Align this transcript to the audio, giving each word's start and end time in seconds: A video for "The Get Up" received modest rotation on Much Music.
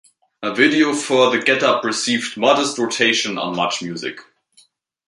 A 0.41 0.51
video 0.51 0.95
for 0.95 1.29
"The 1.29 1.43
Get 1.43 1.61
Up" 1.61 1.83
received 1.83 2.35
modest 2.35 2.79
rotation 2.79 3.37
on 3.37 3.55
Much 3.55 3.83
Music. 3.83 4.17